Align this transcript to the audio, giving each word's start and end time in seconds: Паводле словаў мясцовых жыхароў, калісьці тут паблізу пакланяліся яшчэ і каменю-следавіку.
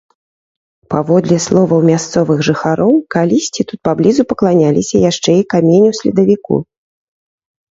Паводле 0.91 1.35
словаў 1.47 1.81
мясцовых 1.89 2.39
жыхароў, 2.47 2.93
калісьці 3.17 3.61
тут 3.73 3.79
паблізу 3.89 4.21
пакланяліся 4.33 4.95
яшчэ 5.09 5.31
і 5.41 5.47
каменю-следавіку. 5.57 6.55